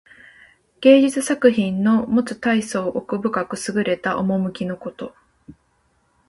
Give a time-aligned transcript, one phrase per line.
[0.81, 5.13] 芸術作品のもつたいそう奥深くすぐれた趣のこと。